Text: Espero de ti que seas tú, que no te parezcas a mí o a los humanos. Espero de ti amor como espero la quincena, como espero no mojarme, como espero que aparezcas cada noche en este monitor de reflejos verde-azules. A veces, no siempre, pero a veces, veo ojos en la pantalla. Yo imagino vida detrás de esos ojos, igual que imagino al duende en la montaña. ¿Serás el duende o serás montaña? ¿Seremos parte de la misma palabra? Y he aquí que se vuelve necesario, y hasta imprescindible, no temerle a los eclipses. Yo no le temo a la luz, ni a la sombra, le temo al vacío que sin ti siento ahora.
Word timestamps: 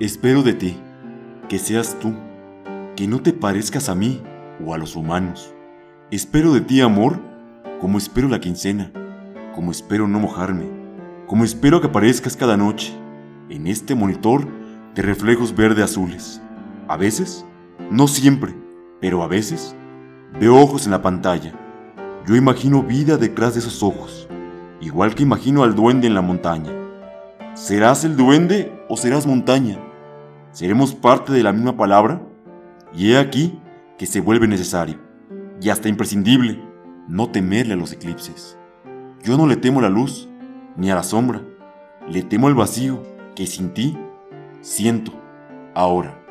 Espero 0.00 0.42
de 0.42 0.54
ti 0.54 0.76
que 1.48 1.56
seas 1.60 1.96
tú, 2.00 2.12
que 2.96 3.06
no 3.06 3.22
te 3.22 3.32
parezcas 3.32 3.88
a 3.88 3.94
mí 3.94 4.20
o 4.64 4.74
a 4.74 4.78
los 4.78 4.96
humanos. 4.96 5.54
Espero 6.10 6.52
de 6.52 6.60
ti 6.60 6.80
amor 6.80 7.20
como 7.80 7.98
espero 7.98 8.26
la 8.26 8.40
quincena, 8.40 8.90
como 9.54 9.70
espero 9.70 10.08
no 10.08 10.18
mojarme, 10.18 10.64
como 11.28 11.44
espero 11.44 11.80
que 11.80 11.86
aparezcas 11.86 12.36
cada 12.36 12.56
noche 12.56 12.92
en 13.48 13.68
este 13.68 13.94
monitor 13.94 14.48
de 14.96 15.02
reflejos 15.02 15.54
verde-azules. 15.54 16.42
A 16.88 16.96
veces, 16.96 17.46
no 17.88 18.08
siempre, 18.08 18.52
pero 19.00 19.22
a 19.22 19.28
veces, 19.28 19.76
veo 20.40 20.56
ojos 20.56 20.86
en 20.86 20.90
la 20.90 21.02
pantalla. 21.02 21.52
Yo 22.26 22.34
imagino 22.34 22.82
vida 22.82 23.16
detrás 23.16 23.54
de 23.54 23.60
esos 23.60 23.80
ojos, 23.80 24.28
igual 24.80 25.14
que 25.14 25.22
imagino 25.22 25.62
al 25.62 25.76
duende 25.76 26.08
en 26.08 26.14
la 26.14 26.20
montaña. 26.20 26.72
¿Serás 27.54 28.04
el 28.04 28.16
duende 28.16 28.72
o 28.88 28.96
serás 28.96 29.26
montaña? 29.26 29.78
¿Seremos 30.52 30.94
parte 30.94 31.32
de 31.32 31.42
la 31.42 31.52
misma 31.52 31.76
palabra? 31.76 32.22
Y 32.94 33.12
he 33.12 33.18
aquí 33.18 33.58
que 33.98 34.06
se 34.06 34.20
vuelve 34.20 34.46
necesario, 34.46 34.98
y 35.60 35.70
hasta 35.70 35.88
imprescindible, 35.88 36.62
no 37.08 37.30
temerle 37.30 37.74
a 37.74 37.76
los 37.76 37.92
eclipses. 37.92 38.58
Yo 39.22 39.36
no 39.36 39.46
le 39.46 39.56
temo 39.56 39.80
a 39.80 39.82
la 39.82 39.88
luz, 39.88 40.28
ni 40.76 40.90
a 40.90 40.94
la 40.94 41.02
sombra, 41.02 41.42
le 42.08 42.22
temo 42.22 42.48
al 42.48 42.54
vacío 42.54 43.02
que 43.34 43.46
sin 43.46 43.72
ti 43.72 43.96
siento 44.60 45.12
ahora. 45.74 46.23